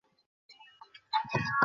[1.13, 1.37] হাল তো
[1.37, 1.51] দেখো।